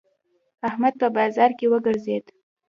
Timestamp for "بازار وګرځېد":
1.15-2.25